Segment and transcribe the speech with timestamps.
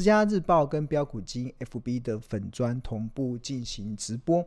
[0.00, 4.42] 资家日报跟标股金 FB 的粉砖同步进行直播。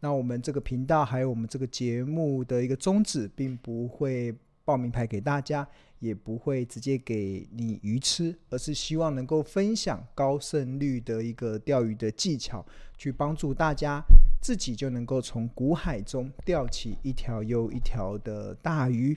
[0.00, 4.34] 那我们这个频道还有我们这个节目的一个宗旨，并不会
[4.64, 5.64] 报名牌给大家，
[6.00, 12.66] 也不会直接给你鱼吃，而是希望能够分享高胜率的一个钓鱼的技巧，
[12.98, 14.02] 去帮助大家
[14.42, 19.16] 自己就能够从股海中钓起一条又一条的大鱼。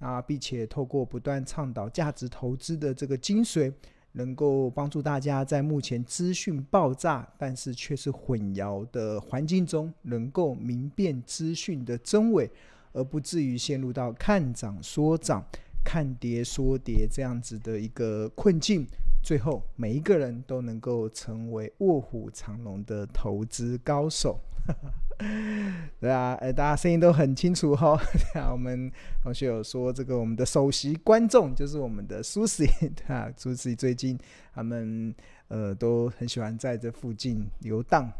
[0.00, 3.72] 啊，并且透过不断倡导价值投资的这个精髓，
[4.18, 12.50] 能够帮助大家在目前资讯爆炸，但是却是混淆的环境中，能够明辨资讯的真伪，
[12.92, 15.40] 而不至于陷入到看涨说涨、
[15.84, 18.84] 看跌说跌这样子的一个困境。
[19.22, 24.40] 最后，每一个人都能够成为卧虎藏龙的投资高手。
[26.00, 27.98] 对啊，哎，大家声音都很清楚哈、
[28.32, 28.90] 对啊，我们
[29.22, 34.18] 同学有说，这个我们的首席观众就是我们的 Susie， 对啊，Susie 最近
[34.54, 35.14] 他们
[35.48, 38.10] 呃都很喜欢在这附近游荡。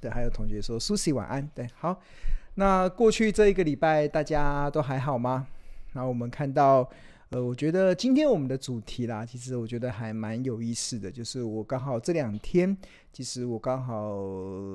[0.00, 1.48] 对，还有同学说 Susie 晚安。
[1.54, 2.00] 对，好，
[2.54, 5.46] 那过去这一个礼拜大家都还好吗？
[5.92, 6.88] 然后我们看到。
[7.34, 11.10] 呃，我觉得今天我们的主题啦，其实我觉得还蛮有意思的。
[11.10, 12.76] 就是我刚好这两天，
[13.12, 13.96] 其实我刚好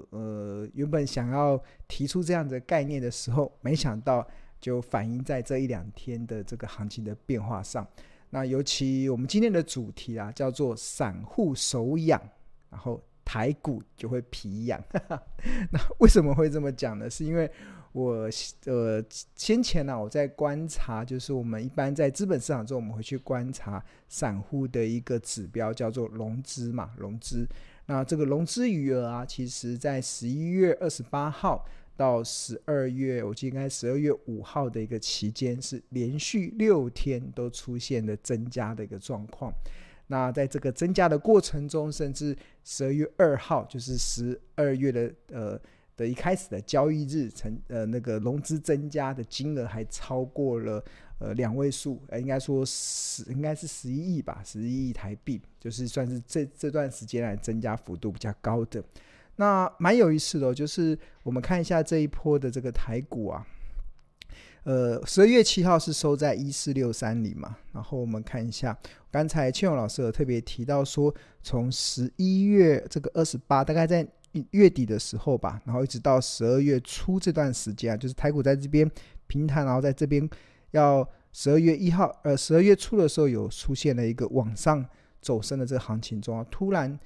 [0.10, 1.58] 呃原本想要
[1.88, 4.28] 提出这样的概念的时候，没想到
[4.60, 7.88] 就反映在这一两天的这个行情的变化上。
[8.30, 12.22] 那尤其我们今天的主题啊，叫做散户手痒，
[12.70, 14.84] 然后排骨就会皮痒。
[15.72, 17.08] 那为什么会这么讲呢？
[17.08, 17.52] 是因为。
[17.92, 18.30] 我
[18.66, 19.04] 呃
[19.36, 27.48] 先前呢、我在观察，就是我们一般在资本市场中，我们会去观察散户的一个指标，叫做融资嘛，融资。
[27.88, 31.66] 那这个融资余额啊，其实在十一月二十八号
[31.98, 39.52] 到十二月，我记得应该十二月五号的一个期间，是连续六天都出现了增加的一个状况。
[40.12, 45.60] 那在这个增加的过程中，甚至十二月二号，就是十二月的呃。
[46.00, 50.82] 的一开始的交易日，成呃那个融资增加的金额还超过了
[51.20, 58.82] 呃两位数，呃应该说十应该是十一亿吧，十一亿台币，就是算是这这段时间来增加幅度比较高的。
[59.36, 63.46] 那蛮有意思的，就是我们看一下这一波的这个台股啊，
[64.64, 68.78] 呃十二月七号是收在一四六三零嘛，然后我们看一下，
[69.12, 74.08] 刚才庆勇老师有特别提到说，从十一月这个二十八，大概在。
[74.52, 78.90] 月底的时候吧，然后一直到十二月初这段时间啊，就是台股在这边
[79.26, 80.30] 平盘，然后在这边
[80.70, 84.86] 要十二月一号，呃，十二月初的时候有出现了一个往上
[85.20, 86.98] 走升的这个行情中啊，突然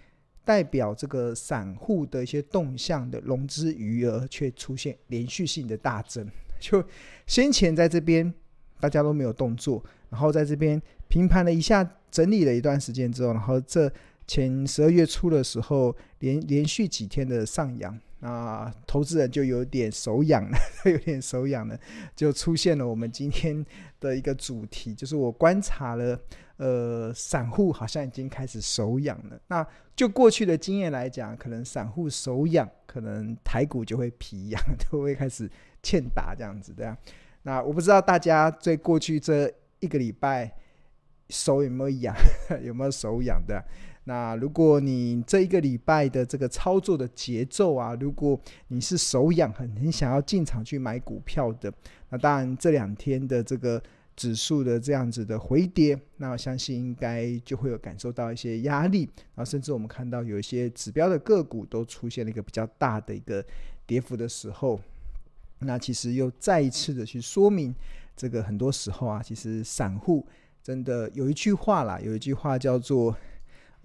[0.44, 6.30] 代表这个散户的一些动向的融资余额却出现连续性的大增，
[6.72, 6.84] 就
[7.28, 8.34] 先前在这边
[8.80, 13.92] 大家都没有动作，然后在这边平盘了一下，整理了一段时间之后，然后这。
[14.26, 20.58] 前十二月初的时候，连连续几天的上扬，啊，投资人就有点手痒了，
[20.90, 21.78] 有点手痒了，
[22.16, 23.64] 就出现了我们今天
[24.00, 26.18] 的一个主题，就是我观察了，
[26.56, 29.38] 呃，散户好像已经开始手痒了。
[29.48, 35.52] 那就过去的经验来讲，可能散户手痒，可能台股就会皮痒， 就会开始
[35.84, 36.98] 欠打这样子的。
[37.44, 40.52] 那我不知道大家在过去这一个礼拜
[41.30, 42.16] 手有没有痒，
[42.64, 43.64] 有没有手痒的？
[44.06, 51.74] 那如果你这一个礼拜的这个操作的节奏啊，如果你是手痒很很想要进场去买股票的，
[52.10, 53.82] 那当然这两天的这个
[54.16, 63.44] 指数的这样子的回跌，那我相信应该就会有感受到一些压力，然后甚至我们看到有一些指标的个股都出现了一个比较大的一个
[63.88, 64.80] 跌幅的时候，
[65.64, 67.74] 那其实又再一次的去说明，
[68.16, 70.26] 这个很多时候啊，其实散户
[70.62, 73.16] 真的有一句话啦，有一句话叫做。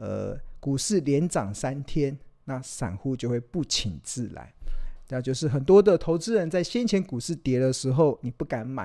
[0.01, 4.55] 呃，股市连涨三天，那散户就会不请自来。
[5.09, 8.85] 那就是很多的投资人在先前股市跌的时候，你不敢买，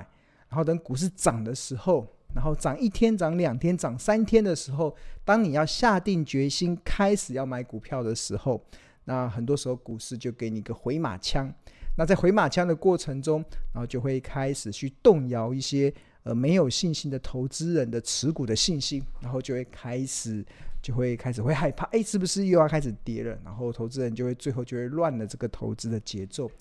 [0.50, 8.60] 然后等股市涨的时候，然后涨一天、涨两天、涨三天的时候，当你要下定决心开始要买股票的时候，
[9.04, 11.54] 那很多时候股市就给你个回马枪。
[11.98, 13.44] 那在回马枪的过程中，
[13.74, 15.94] 然后就会开始去动摇一些
[16.24, 20.46] 呃没有信心的投资人的持股的信心，然后就会开始。
[20.84, 23.40] 就会开始会害怕，哎，是不是又要开始跌了？
[23.46, 26.52] 然后投资人就会最后就会乱了这个投资的节奏。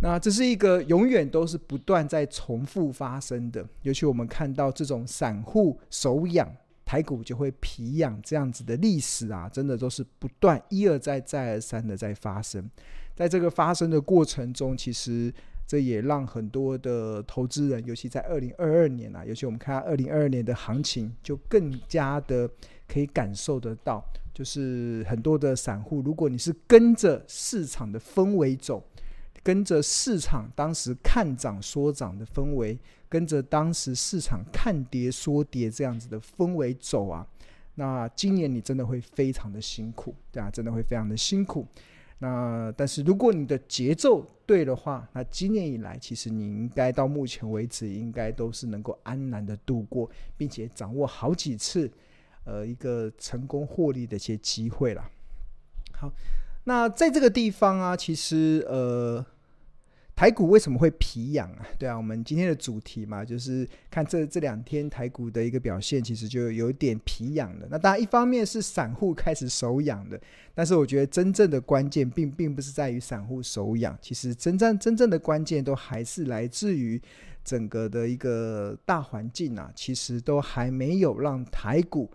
[0.00, 3.64] 那这是一个永远都是不断在重复发生的。
[3.82, 6.52] 尤其我们看到这种散户手痒，
[6.84, 12.68] 台股就会皮痒这样子的历史啊，真的都是不断一而再再而三的在发生。
[13.14, 15.32] 在这个发生的过程中，其实
[15.66, 22.50] 这也让很多的投资人，尤其在二零二二年啊，尤其我们看二零二二年的行情，就更加的。
[22.88, 24.04] 可以感受得到，
[24.34, 28.84] 就是很多的散户，如果你是跟着市场的氛围走，
[29.42, 37.26] 跟着市场当时看涨说涨的氛围，跟着当时市场看跌说跌这样子的氛围走啊，
[37.76, 41.66] 那今年你真的会非常的辛苦，对啊，真的会非常的辛苦。
[42.22, 51.90] 那但是如果你的节奏对的话，那今年以来其实你应该到目前为止应该都是能够安然的度过，并且掌握好几次，
[52.44, 55.02] 呃，一个成功获利的一些机会了。
[55.92, 56.12] 好，
[56.62, 59.26] 那在这个地方啊，其实呃。
[60.14, 61.66] 台股为什么会皮痒啊？
[61.78, 67.66] 对啊，我们今天的主题嘛，就是看这这两天台股的一个表现，其实就有点皮痒了。
[67.70, 70.20] 那当然，一方面是散户开始手痒的，
[70.54, 77.00] 但是我觉得真正的关键并并不是在于散户手痒，其实真正真正的关键都还是来自于
[77.42, 82.08] 整个的一个大环境啊，其实都还没有让台股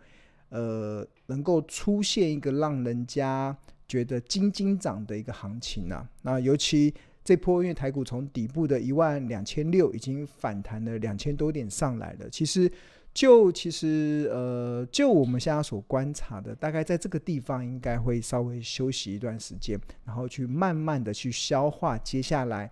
[0.49, 6.07] 呃能够出现一个让人家觉得惊惊涨的一个行情啊。
[6.21, 6.93] 那尤其。
[7.27, 12.71] 这波因为台股从底部的一万两千六已经反弹了两千多点上来了，其实
[13.13, 22.71] 就其实呃就我们现在所观察的，大概在这个地方应该会稍微休息一段时间，然后去慢慢的去消化接下来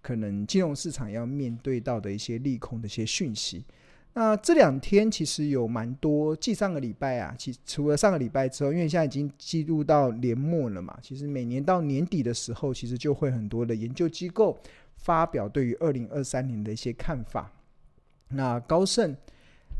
[0.00, 3.64] 可能金融市场要面对到的一些利空的一些讯息。
[4.18, 14.58] 那这两天其实有蛮多，继上个礼拜啊，其除了上个礼拜之后，因为现在已经进入到年末了嘛，其实每年到年底的时候，其实就会很多的研究机构
[14.96, 17.52] 发表对于二零二三年的一些看法。
[18.30, 19.14] 那高盛，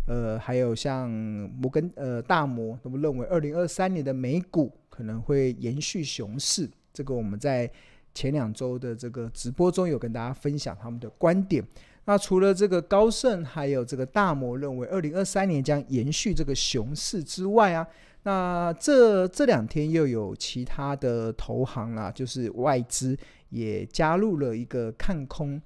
[0.07, 6.69] 呃，还有像摩根，呃，大摩都认为二零二三年的美股可能会延续熊市。
[6.93, 7.71] 这个我们在
[8.13, 11.65] 前两周的这个直播中有跟大家分享他们的观点。
[12.07, 17.87] 那除了这个高盛，还有这个大摩认为，二零二三年将延续这个熊市之外啊，
[18.23, 23.19] 那这这两天又有其他的投行啦，就是外资
[23.49, 25.61] 也加入了一个看空、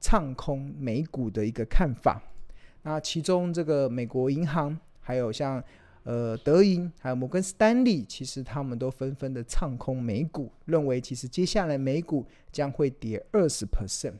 [0.00, 2.22] 唱空美股的一个看法。
[2.82, 5.62] 那其中这个美国银行，还有像
[6.04, 14.14] 呃德银，还有摩根士丹利，其实他们都纷纷的唱空美股，认为其实接下来美股将会跌二十 percent。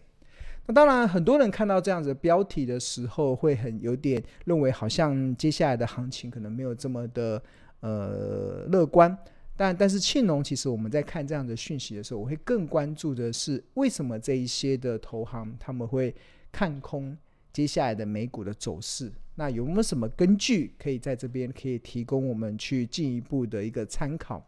[0.67, 7.43] 那当然，很多人看到这样子的标题的时候，会很有点认为，好像接下来的行情可能没有这么的
[7.81, 9.17] 呃乐观。
[9.57, 16.15] 但但是庆农，其实我们在看这样的讯息的时候，我会更关注的是，为什么这一些的投行他们会
[16.53, 17.17] 看空
[17.53, 19.13] 接下来的美股的走势？
[19.35, 24.41] 那有没有什么根据可以在这边可以提供我们去进一步的一个参考？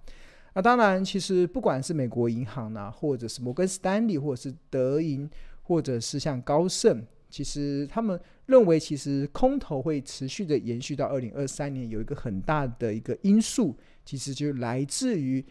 [0.54, 5.28] 那当然，其实不管是美国银行呢，或者是摩根士丹利，或者是德银。
[5.64, 15.44] 或者是像高盛，其实他们认为，其实空头会持续的延续到二零二三年，有一个很大的一个因素，其实就来自于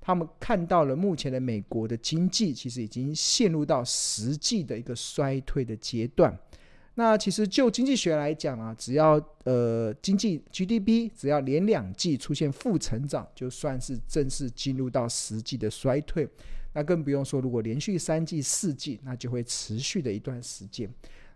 [0.00, 6.38] 他们看到了目前的美国的经济，其实已经陷入到实际的一个衰退的阶段。
[6.96, 16.28] 那其实就经济学来讲啊，只要呃经济 GDP 只要连两季出现负成长，就算是正式进入到实际的衰退。
[16.74, 20.86] 那更不用说，如果连续三季、四季，那就会持续的一段时间。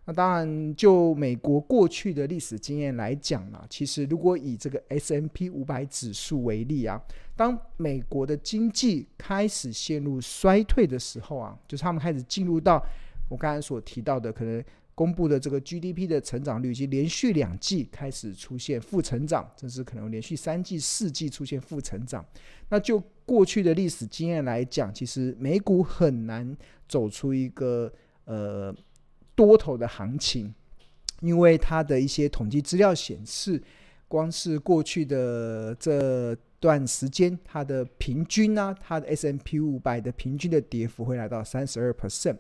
[0.05, 7.01] 那当然，就美国过去的历史经验来讲呢，其实如果以这个 S M P 五百指数为例啊，
[7.35, 12.85] 当美国的经济开始陷入衰退的时候啊，就是他们开始进入到
[13.29, 14.63] 我刚才所提到的可能。
[14.99, 22.27] 公布的这个 GDP 的成长率，已经连续两季开始出现负成长，甚至可能连续三季、四季出现负成长。
[22.69, 26.57] 那就过去的历史经验来讲，其实美股很难
[26.89, 27.93] 走出一个
[28.25, 28.75] 呃
[29.37, 30.53] 多头的行情，
[31.21, 33.63] 因为它的一些统计资料显示，
[34.09, 42.39] 光是过去的这段时间，它的平均啊，它的 S M P 五百的平均的跌幅会来到三十二 percent。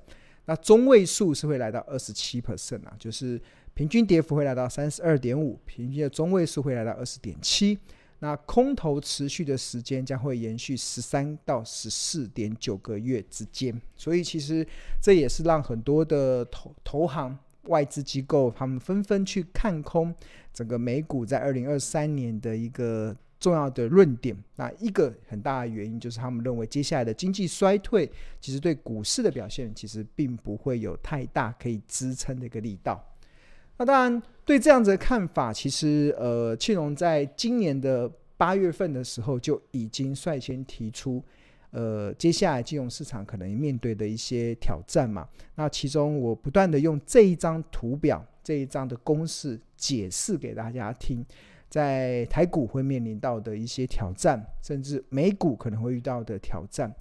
[0.48, 3.38] 那中位数是会来到二十七 percent 啊，就是
[3.74, 7.78] 平均跌幅会来到三十二点五，平均的中位数会来到二十点七。
[8.20, 14.66] 那空头持续的时间将会延续十三到十四点九个月之间，所以其实
[15.02, 20.14] 这也是让很多的投投行、外资机构他们纷纷去看空
[20.54, 23.14] 整个美股在二零二三年的一个。
[23.40, 33.02] 重要的论点，那一个很大的原因就是他们认为接下来的经济衰退，其实对股市的表现其实并不会有太大可以支撑的一个力道。
[33.76, 41.22] 那当然，对这样子的看法，其实呃，庆隆在今年的八月份的时候就已经率先提出，
[41.70, 45.28] 呃，接下来金融市场可能面对的一些挑战嘛。
[45.54, 51.24] 那其中我不断的用这一张图表、这一张的公式解释给大家听。
[51.68, 56.92] 在台股会面临到的一些挑战，甚至美股可能会遇到的挑战。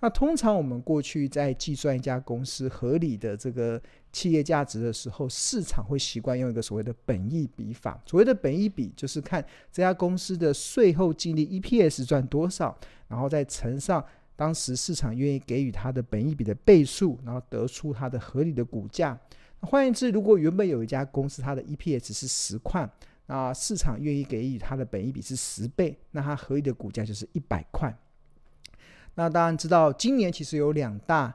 [0.00, 3.80] 那通常我们过去在计算一家公司合理的这个
[4.12, 7.98] 企业价值的时候，市场会习惯用一个所谓的本益比法。
[8.04, 9.42] 所谓的本益比，就是看
[9.72, 12.76] 这家公司的税后净利 EPS 赚多少，
[13.08, 14.04] 然后再乘上
[14.36, 19.18] 当时市场愿意给予它的本益比的倍数，然后得出它的合理的股价。
[19.60, 22.86] 换言之，如果原本有一家公司它的 EPS 是十块，
[23.26, 27.92] 那市场愿意给予它的本益比是十倍，那它合理的股价就是一百块。
[29.14, 31.34] 那当然知道，今年其实有两大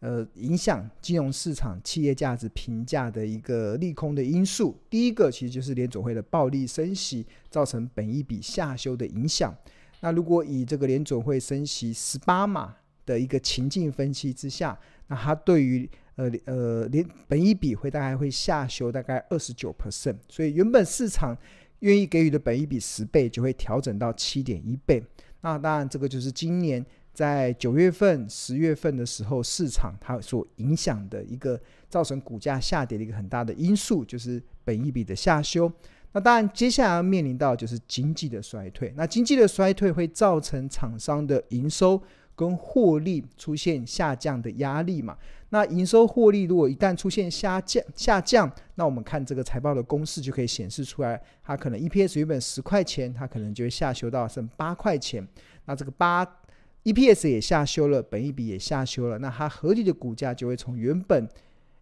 [0.00, 4.76] 呃影响金融市场企业价值评价的一个利空的因素。
[4.90, 9.54] 第一个其实就是联总会的暴力升息造成本益比下修的影响。
[10.00, 12.74] 那如果以这个联总会升息十八码
[13.06, 15.88] 的一个情境分析之下，那它对于
[16.20, 20.16] 呃呃连本益比会大概会下修大概二十九 percent。
[20.28, 21.36] 所以原本市场
[21.78, 25.02] 愿意给予的本益比十倍就会调整到七点一倍。
[25.40, 26.84] 那当然这个就是今年。
[27.12, 35.70] 在九月份、十月份的时候，市场它所影响的一个造成股价下跌的一个很大的因素，就是本益比的下修。
[36.12, 38.94] 那当然，接下来要面临到就是经济的衰退。
[38.96, 42.00] 那经济的衰退会造成厂商的营收
[42.40, 45.14] 跟获利出现下降的压力嘛？
[45.50, 55.28] 那营收获利如果一旦出现下降，下降，那我们看这个财报的公式就可以显示出来，它可能 EPS 原本十块钱，它可能就会下修到剩八块钱。
[55.66, 56.26] 那这个八。
[56.82, 61.28] EPS 也下修了，本一比也下修了，那它合理的股价就会从原本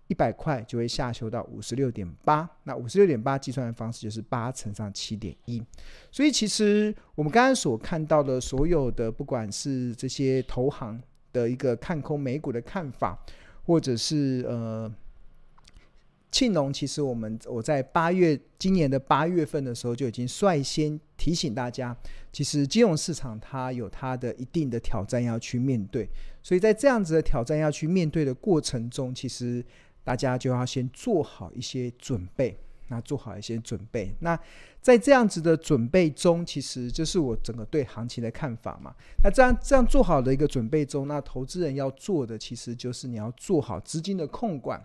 [0.09, 2.49] 一百块就会下修到五十六点八。
[2.65, 5.63] 那五十六点八计算的方式就是八乘上七点一。
[6.11, 11.01] 所以其实我们刚刚所看到的所有的，不管是这些投行
[11.33, 13.19] 的一个看空美股的看法，
[13.65, 14.93] 或者是呃。
[16.31, 21.97] 庆农，其实我们我在八月今年的八月份的时候就已经率先提醒大家，
[22.31, 26.07] 其实金融市场它有它的一定的挑战要去面对，
[26.43, 29.65] 所以在这样子的挑战要去面对的过程中，其实
[30.05, 34.15] 大家就要先做好一些准备，那做好一些准备。
[34.21, 34.39] 那
[34.81, 38.95] 在这样子的准备中，其实就是我整个对行情的看法嘛。
[39.23, 44.83] 那这样这样做好的一个准备中，那投资人要做的其实就是你要做好资金的控管。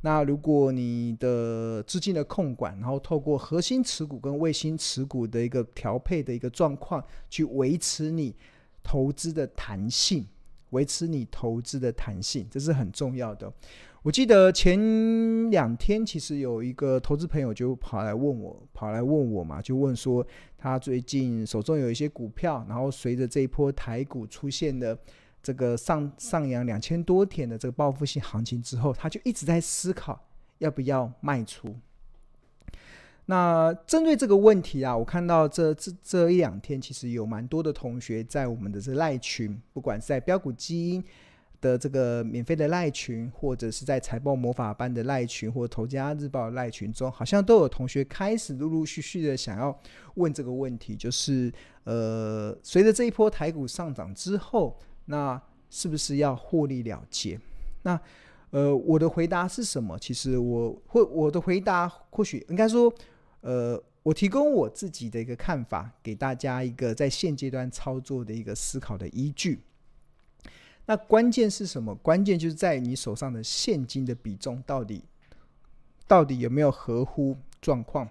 [0.00, 8.34] 那如果你的资金的控管，然后透过核心持股跟卫星持股的一个调配的一个状况，去维持你
[8.82, 10.26] 投资的弹性，
[10.70, 13.50] 维持你投资的弹性，这是很重要的。
[14.04, 20.24] 我记得前两天其实有一个投资朋友就跑来问我，跑来问我嘛，就问说
[20.56, 24.96] 他最近手中有一些股票，然后随着这一波台股出现的。
[25.42, 30.18] 这个上上扬两千多点的这个报复性行情之后，他就一直在思考
[30.56, 31.76] 要不要卖出。
[33.26, 41.04] 那针对这个问题啊，我看到这这这一两天，其实有蛮多的同学在我们的这赖群，不管是在标股基因
[41.64, 49.76] 的这个免费的赖群，或者是在财报魔法班的赖群，或投家日报赖群中，好像都有同学开始陆陆续续的想要
[50.16, 51.52] 问这个问题，就是
[51.84, 54.78] 呃，随着这一波台股上涨之后。
[55.06, 57.38] 那是不是要获利了结？
[57.82, 58.00] 那
[58.52, 59.98] 呃，我的回答是什么？
[59.98, 62.90] 其实我会我的回答或许应该说，
[63.42, 69.60] 呃，我提供我自己的一个看法，给大家一个在现阶段操作的一个思考的依据。
[70.86, 71.94] 那关键是什么？
[71.96, 75.04] 关键就是在你手上的现金的比重到底
[76.06, 78.08] 到底有没有合乎状况？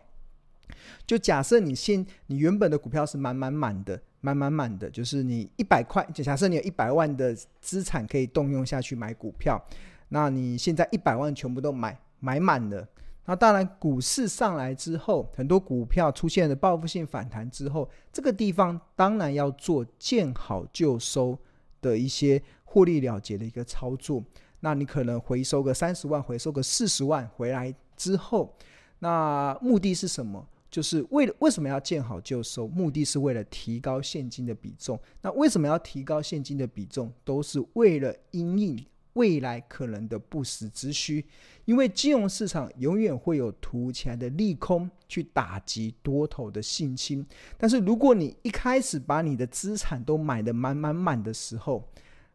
[1.06, 4.01] 就假设你现你原本的股票是满满满的。
[4.25, 9.62] 满满满的，就是你一百块，就假设你有一百万的资产可以动用下去买股票，
[10.08, 12.88] 那你现在一百万全部都买买满了，
[13.25, 21.38] 那当然股市上来之后，很多股票出现了报复性反弹之后，这个地方当然要做见好就收
[21.82, 22.42] 的一些
[22.74, 24.24] 获利了结的一个操作，
[24.62, 28.51] 那你可能回收个三十万，回收个四十万回来之后，
[28.98, 30.44] 那目的是什么？
[30.72, 32.68] 就是为了为什么要见好就收？
[32.68, 35.00] 目的是为了提高现金的比重。
[35.22, 37.13] 那为什么要提高现金的比重？
[37.24, 41.24] 都是为了因应未来可能的不时之需。
[41.65, 47.24] 因为金融市场永远会有突如其来的利空去打击多头的信心。
[47.56, 51.88] 但是如果你一开始把你的资产都买得满满满的时候，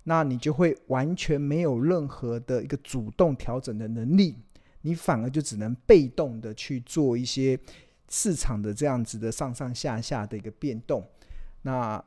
[0.09, 4.35] 那你就会完全没有任何的一个主动调整的能力，
[4.81, 7.59] 你反而就只能被动的去做一些。
[8.11, 11.07] 市场的这样子的上上下下的一个变动，
[11.61, 12.03] 那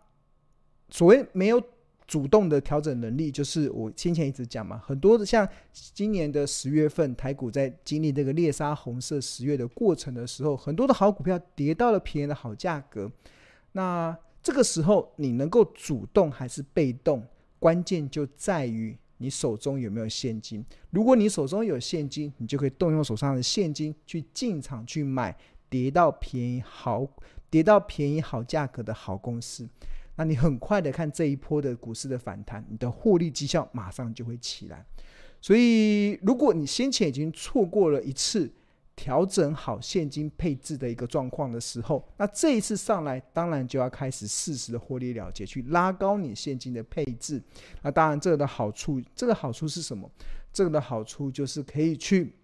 [0.89, 1.61] 所谓没有
[2.07, 5.47] 主动的调整能力，就是我先前一直讲嘛，很多的像
[5.93, 13.11] 今年的十月份，台股在经历这个猎杀红色十月的过程的时候，很多的好股票跌到了便宜的好价格。
[13.73, 17.23] 那这个时候，你能够主动还是被动？
[17.61, 20.65] 关键就在于你手中有没有现金。
[20.89, 25.37] 如果你手中有现金，你就可以动用手上的现金去进场去买
[25.69, 27.07] 跌到便宜好、
[27.51, 29.69] 跌到便宜好价格的好公司。
[30.15, 34.83] 那你很快的看这一波的股市的反弹，你的获利绩效马上就会起来。
[35.39, 38.51] 所以，如果你先前已经错过了一次。
[39.01, 47.41] 调整好现金配置的一个状况的时候，那这一次上来，当然就要开始适时的获利了结，去拉高你现金的配置。
[47.81, 50.07] 那当然，这个的好处，这个好处是什么？
[50.53, 52.35] 这个的好处就是可以去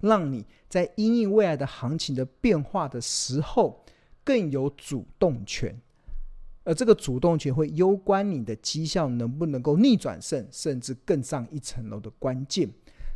[0.00, 3.84] 让你在因应未来的行情的变化的时候
[4.24, 5.72] 更有主动权，
[6.64, 12.68] 而这个主动权会攸关你的绩效能不能够逆转胜，甚至更上一层楼的关键。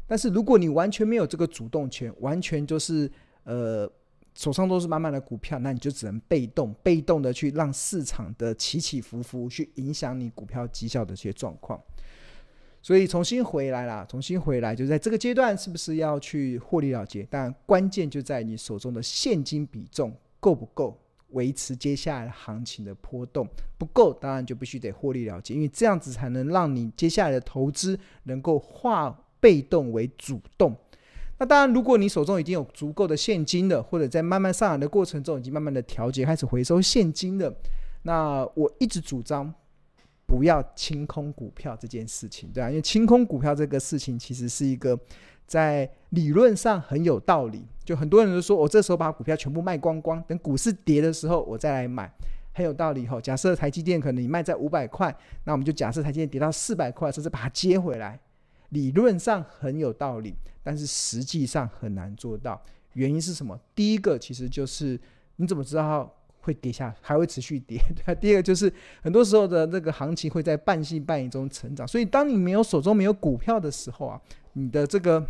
[0.06, 3.10] 但是如果你完全没有这个主动权，完全就是
[3.44, 3.90] 呃
[4.34, 11.80] 手上都是满满的股票，那你就只能被动，被动的去让市场的起起伏伏去影响你股票绩效的这些状况。
[12.82, 17.26] 所以重新回来啦，重新回来，就在这个阶段，是不是要去获利了结？
[17.28, 20.96] 但关键就在你手中的现金比重够不够
[21.30, 29.18] 维持接下来行情的波动，不够，当然就必须得获利了结，因为这样子才能让你接下来的投资能够化。
[29.46, 30.74] 被动为主动，
[31.38, 37.54] 那当然，如果你手中已经有足够的现金了，或者在慢慢上来的过程中已经慢慢的调节，开始回收现金了，
[38.02, 39.54] 那我一直主张
[40.26, 44.98] 不要清空股票这件事情，对啊，因为清空股票这个事情其实是一个
[45.46, 52.12] 在理论上很有道理，就很多人都说我这时候把股票全部卖光光，等股市跌的时候我再来买，
[52.52, 53.20] 很有道理哈。
[53.20, 58.18] 假设台积电可能你卖在五百块，那我们就假设台积电跌到四百块，甚至把它接回来。
[58.70, 62.60] 理论上很有道理，但是实际上很难做到。
[62.94, 63.58] 原因是什么？
[63.74, 64.98] 第一个其实就是
[65.36, 67.78] 你怎么知道会跌下，还会持续跌？
[68.04, 71.86] 对，第二个就是很多时候的那个行情会在半信半疑中成长。
[71.86, 74.20] 所以当你没有手中没有股票的时候啊，
[74.54, 75.26] 你的这个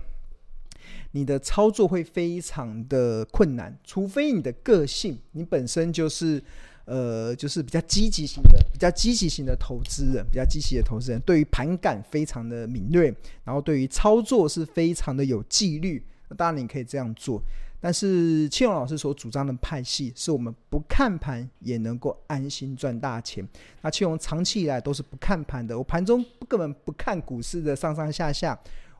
[1.12, 6.42] 你的操作会非常的困难，除非你的个性，你本身就是。
[6.86, 16.02] 呃，就是比较积极型的、比较积极型的投资人，比较积极的投资人，对于盘感非常的敏锐，然后对于操作是非常的有纪律。
[16.36, 17.40] 当然你可以这样做，
[17.80, 23.46] 但是庆荣老师所主张的派系，是我们不看盘也能够安心赚大钱。
[23.82, 28.58] 那庆荣长期以来都是不看盘的，我盘中根本不看股市的上上下下，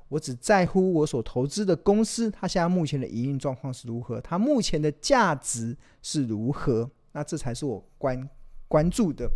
[0.09, 6.90] 我只在乎我所投资的公司，它现在目前的营运状况是如何，它目前的价值是如何。
[7.16, 8.29] 那这才是我关
[8.68, 9.26] 关注的，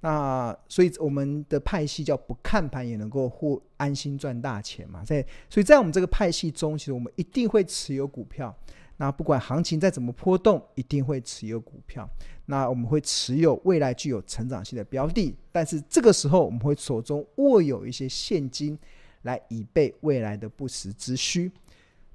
[0.00, 8.56] 那所以我们的派系叫不看盘也能够获安心赚大钱嘛，在所以在我们这个派系中，其实我们一定会持有股票。
[8.96, 12.08] 那不管行情再怎么波动，一定会持有股票。
[12.46, 18.78] 那我们会持有未来具有成长性的标的，但是这个时候我们会手中握有一些现金，
[19.24, 21.52] 来以备未来的不时之需。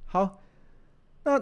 [0.05, 0.41] 好，
[1.23, 1.39] 那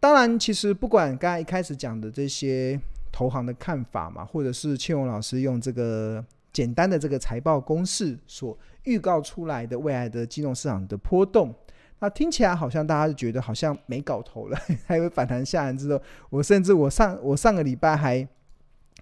[0.00, 2.80] 当然，其实不管刚才一开始讲的这些。
[3.12, 11.54] 投行的看法嘛，或者是庆荣老师用这个简单的这个财报公式所预告出来的未来的金融市场的波动，
[12.00, 18.26] 那听起来好像大家就觉得好像没搞头了， 还有反弹下来之后，我甚至我上我上个礼拜还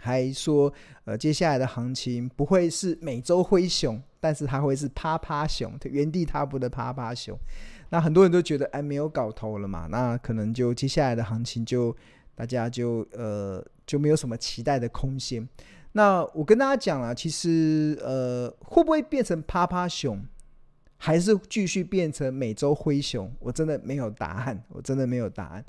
[0.01, 0.73] 还说，
[1.05, 7.39] 呃，接下来的行情不会是美洲灰熊，但是它会是趴趴熊，原地踏步的趴趴熊。
[7.91, 11.97] 那很多人都觉得哎没有搞头了嘛，那可能就接下来的行情就
[12.35, 13.65] 大家就呃。
[13.89, 15.49] 就没有什么期待的空间。
[15.93, 20.23] 那我跟大家讲了，其实呃，会不会变成趴趴熊，
[20.99, 23.33] 还是继续变成美洲灰熊？
[23.41, 25.65] 我真的没有答案，我真的没有答案。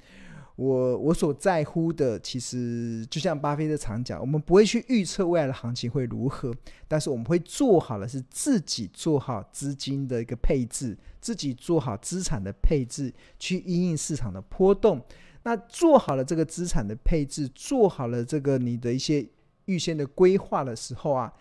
[0.57, 6.53] 我我所在乎的，其实就像巴菲特常讲，我们不会去预测未来的行情会如何，
[6.85, 15.01] 但是我们会做好的是自己做好资金的一个配置，自己做好资产的配置，去因应市场的波动。
[15.49, 19.27] 那做好了这个资产的配置，做好了这个你的一些
[19.65, 21.33] 预先的规划的时候啊，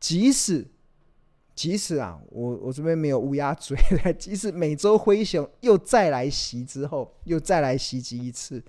[0.00, 0.66] 即使
[1.54, 3.78] 即使啊，我我这边没有乌鸦嘴，
[4.18, 8.60] 即使每周灰熊又再来袭之后，又再来袭击一次，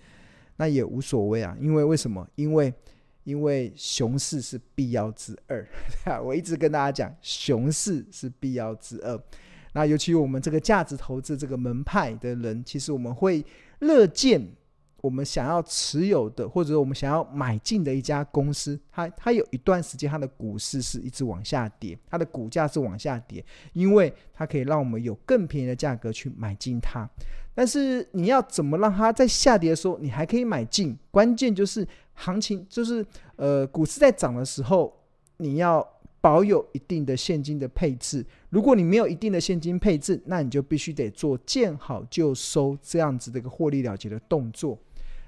[0.58, 2.28] 那也无所谓啊，因为为什么？
[2.36, 2.72] 因为
[3.24, 5.66] 因为熊市是必要之恶，
[6.22, 9.20] 我一直跟大家讲，熊市是必要之二。
[9.74, 13.44] 那尤其我们这个价值投资这个门派的人，其实我们会
[13.80, 14.40] 乐见。
[15.04, 27.06] 我们想要持有的，或者我们想要买进的一家公司，它它有一段时间它的股市是一直往下跌，它的股价是往下跌，因为它可以让我们有更便宜的价格去买进它。
[27.54, 30.98] 但是你要怎么让它在下跌的时候你还可以买进？
[31.12, 34.98] 关键就是行情，就是呃股市在涨的时候，
[35.36, 35.86] 你要
[36.22, 38.26] 保有一定的现金的配置。
[38.50, 44.80] 如果你没有一定的现金配置，那你就必须得做见好就收这样子的一个获利了结的动作。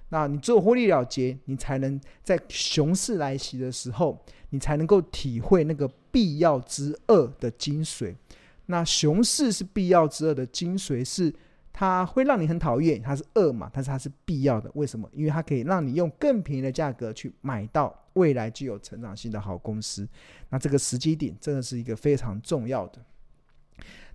[0.10, 8.15] 那你做获利了结，你才能在熊市来袭的时候，你才能够体会那个必要之恶的精髓。
[8.68, 11.34] 那熊市是必要之恶的精髓，是
[11.74, 14.70] 它会让你很讨厌，它是恶嘛，但是它是必要的。
[14.76, 15.10] 为什么？
[15.12, 20.08] 因为它可以让你用更便宜的价格去买到未来具有成长性的好公司。
[20.50, 23.00] 那这个时机点真的是一个非常重要的。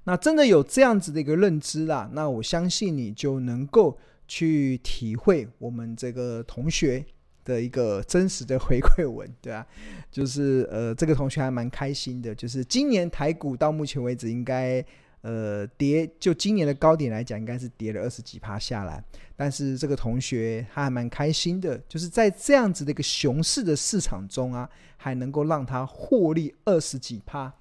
[0.04, 3.98] 那真的有这样子的一个认知啦，那我相信你就能够。
[4.30, 7.04] 去体会我们这个同学
[7.44, 9.66] 的一个真实的回馈文，对啊，
[10.08, 14.84] 就是呃，这个同学还蛮开心的，就是今年台股到目前为止应该
[15.22, 19.02] 呃跌，就今年的高点来讲，应该是跌了二十几趴下来，
[19.34, 27.52] 但是这个同学他还蛮开心的，就是在这样子的一个熊市的市场中啊，还能够让他获利二十几趴，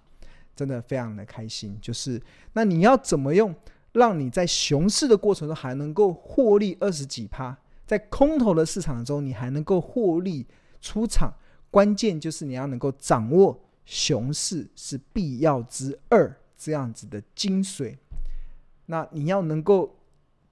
[0.55, 1.75] 真的非常的开心。
[1.81, 2.21] 就是
[2.53, 3.55] 那你要怎么用？
[3.93, 10.45] 让你在熊市的过程中还能够获利二十几趴，在空头的市场中你还能够获利
[10.79, 11.33] 出场，
[11.71, 17.97] 关键就是你要能够掌握熊市是必要之二这样子的精髓。
[18.85, 19.95] 那你要能够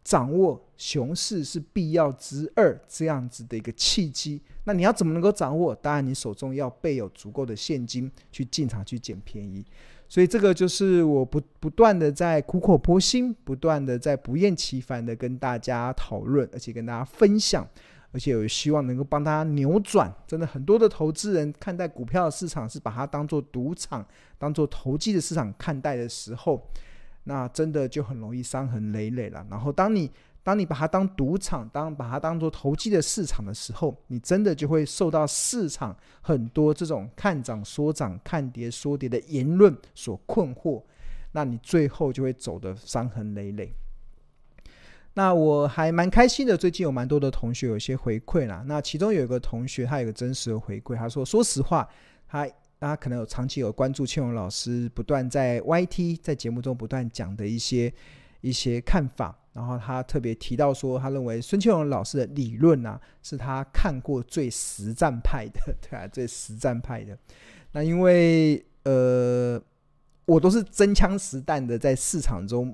[0.04, 5.76] 掌握熊市是必要之二这样子的一个契机，那你要怎么能够掌握？
[5.76, 9.66] 当然，你手中要备有足够的现金去进场去捡便宜。
[10.10, 17.68] 所以这个就是我不不断的在苦口婆心，不断的在不厌其烦的跟大家讨论，而且跟大家分享，
[18.12, 20.14] 而且我希望能够帮大家扭转。
[20.26, 24.06] 真的很多的投资人看待股票市场是把它当做赌场，
[24.38, 26.66] 当做投机的市场看待的时候，
[27.26, 29.46] 那真的就很容易伤痕累累了。
[29.50, 30.10] 然后当你
[30.48, 40.82] 当你把它当赌场，当把它当做投机的市场的时候，你真的就会受到市场很多这种看涨说涨、看跌说跌的言论所困惑，
[41.34, 43.74] 那你最后就会走得伤痕累累。
[45.16, 48.64] 那我还蛮开心的，最近有蛮多的同学有一些回馈啦。
[48.66, 51.86] 那其中有一个同学，他有个真实的回馈，他说：“说实话，
[52.26, 52.48] 他
[52.80, 57.94] 他可能有长期有关注庆荣老师不断在 YT 在节目中不断讲的一些
[58.40, 67.18] 一些看法。”然后他特别提到说，他认为孙庆荣老师的理论啊，是他看过最实战派的， 对啊，最实战派的。
[67.72, 69.60] 那因为呃，
[70.26, 72.72] 我都是真枪实弹的在市场中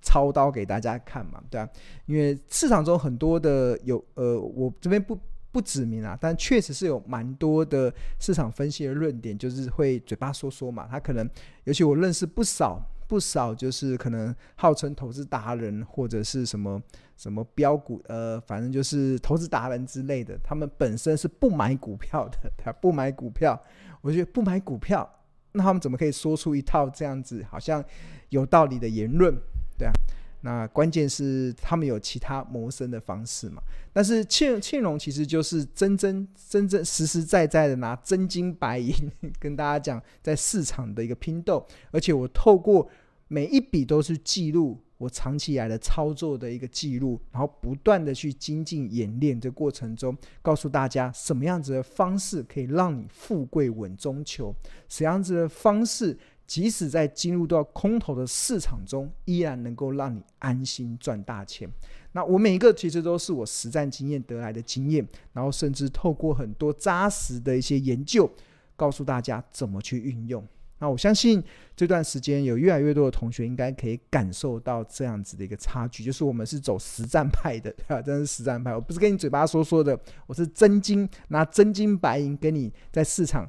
[0.00, 1.68] 操刀给大家看嘛，对啊，
[2.06, 5.20] 因为市场中很多的有呃，我这边不
[5.52, 11.28] 不指名啊，但确实是有蛮多的市场分析的论点，就是会嘴巴说说嘛，他可能，
[11.64, 12.82] 尤其我认识不少。
[13.14, 16.82] 不少就是可能号称投资达人或者是什么
[17.16, 23.56] 什么标股，呃，反正就是投资达人之类的，他们本身是不买股票的， 他不买股票。
[24.00, 25.08] 我觉得不买股票，
[25.52, 27.82] 那他们怎么可以说出一套这样子好像
[28.30, 29.32] 有道理的言论？
[29.78, 29.92] 对啊，
[30.40, 33.62] 那关键是他们有其他谋生的方式嘛。
[33.92, 38.92] 但是庆庆荣其实就是真真真真实实在在的拿真金白银
[39.38, 42.90] 跟大家讲，在市场的一个拼斗，而且我透过。
[43.34, 54.54] 每一笔都是记录我长期以来的操作的一个记录，然后不断的去精进演练这过程中，告诉大家什么样子的方式可以让你富贵稳中求，
[54.88, 56.16] 什么样子的方式，
[56.46, 61.68] 即使在进入到空头的市场中，依然能够让你安心赚大钱。
[62.12, 68.30] 那我每一个其实都是我实战经验得来的经验，然后甚至透过很多扎实的一些研究，
[68.76, 70.46] 告诉大家怎么去运用。
[70.78, 71.42] 那我相信
[71.76, 78.02] 这段时间有越来越多的同学应该可以感受到这样子的一个差距，就是我们是走实战派的，对 吧？
[78.02, 83.48] 真是实战派，我不是跟你嘴巴说说的，我是真金拿真金白银给你在市场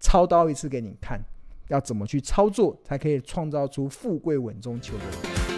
[0.00, 1.20] 操刀一次给你看，
[1.68, 5.51] 要怎么去操作才可以创造出富贵稳中求的。